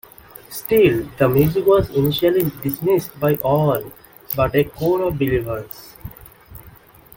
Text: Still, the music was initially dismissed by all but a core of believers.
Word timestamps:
Still, 0.49 1.07
the 1.19 1.29
music 1.29 1.63
was 1.63 1.91
initially 1.91 2.49
dismissed 2.63 3.19
by 3.19 3.35
all 3.35 3.91
but 4.35 4.55
a 4.55 4.63
core 4.63 5.03
of 5.03 5.19
believers. 5.19 5.95